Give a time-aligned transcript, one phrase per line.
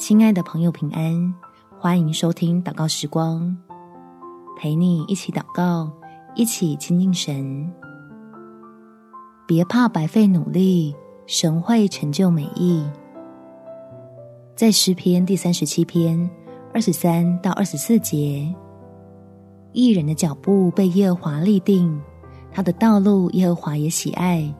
[0.00, 1.34] 亲爱的朋友，平安！
[1.78, 3.54] 欢迎收听祷告时光，
[4.56, 5.92] 陪你一起祷告，
[6.34, 7.70] 一起亲近神。
[9.46, 10.96] 别怕白费努力，
[11.26, 12.82] 神会成就美意。
[14.56, 16.30] 在诗篇第三十七篇
[16.72, 18.50] 二十三到二十四节，
[19.72, 22.00] 义人的脚步被耶和华立定，
[22.50, 24.50] 他的道路耶和华也喜爱。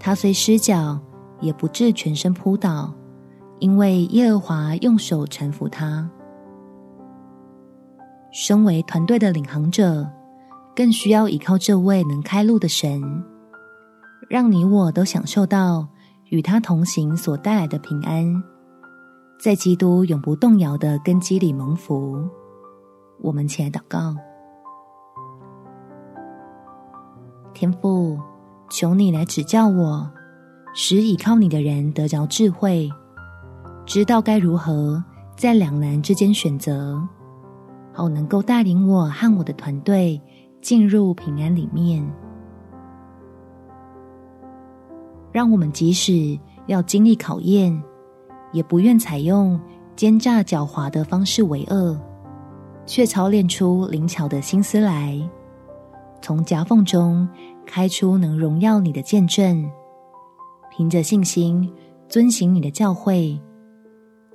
[0.00, 0.98] 他虽失脚，
[1.40, 2.92] 也不至全身扑倒。
[3.58, 6.08] 因为耶和华用手搀扶他。
[8.32, 10.06] 身为团队的领航者，
[10.74, 13.00] 更需要依靠这位能开路的神，
[14.28, 15.88] 让你我都享受到
[16.26, 18.42] 与他同行所带来的平安，
[19.40, 22.18] 在基督永不动摇的根基里蒙福。
[23.22, 24.14] 我们起来祷告，
[27.54, 28.18] 天父，
[28.68, 30.10] 求你来指教我，
[30.74, 32.90] 使倚靠你的人得着智慧。
[33.86, 35.02] 知道该如何
[35.36, 37.00] 在两难之间选择，
[37.92, 40.20] 好能够带领我和我的团队
[40.60, 42.04] 进入平安里面。
[45.30, 47.80] 让我们即使要经历考验，
[48.52, 49.58] 也不愿采用
[49.94, 51.96] 奸诈狡猾的方式为恶，
[52.86, 55.16] 却操练出灵巧的心思来，
[56.20, 57.28] 从夹缝中
[57.64, 59.70] 开出能荣耀你的见证，
[60.72, 61.72] 凭着信心
[62.08, 63.38] 遵行你的教诲。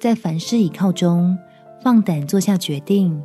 [0.01, 1.37] 在凡事倚靠中，
[1.79, 3.21] 放胆做下决定，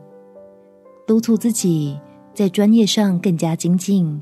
[1.07, 1.99] 督促自己
[2.35, 4.21] 在专业上更加精进，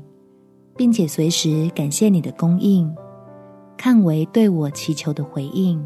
[0.77, 2.89] 并且随时感谢你的供应，
[3.75, 5.85] 看为对我祈求的回应。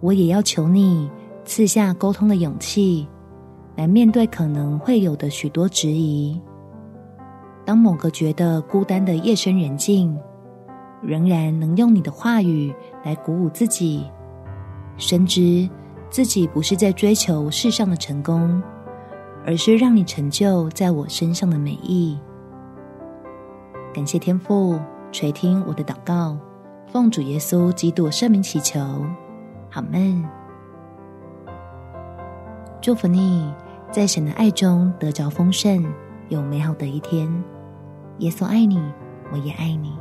[0.00, 1.10] 我也要求你
[1.46, 3.08] 赐下沟通的勇气，
[3.74, 6.38] 来面对可能会有的许多质疑。
[7.64, 10.14] 当某个觉得孤单的夜深人静，
[11.02, 14.04] 仍然能用你的话语来鼓舞自己，
[14.96, 15.68] 深知
[16.10, 18.62] 自己不是在追求世上的成功，
[19.46, 22.18] 而是让你成就在我身上的美意。
[23.94, 24.78] 感谢天父
[25.12, 26.36] 垂听我的祷告，
[26.86, 28.80] 奉主耶稣基督圣名祈求，
[29.72, 30.24] 阿们。
[32.80, 33.52] 祝福你
[33.90, 35.84] 在神的爱中得着丰盛，
[36.28, 37.28] 有美好的一天。
[38.18, 38.80] 耶稣爱你，
[39.32, 39.96] 我也爱你。